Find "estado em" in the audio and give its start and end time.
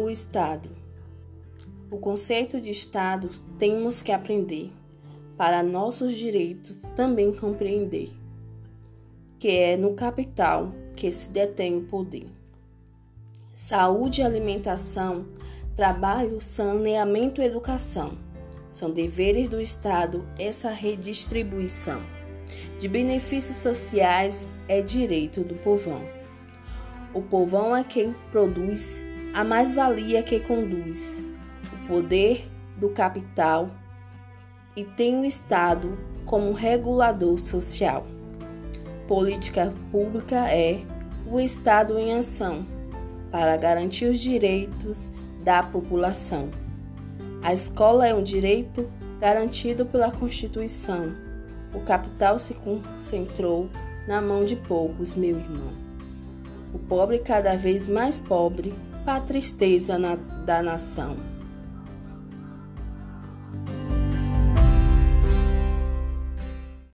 41.38-42.12